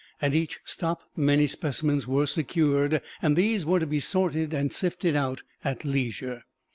[0.19, 5.15] At each stop many specimens were secured, and these were to be sorted and sifted
[5.15, 6.41] out at leisure.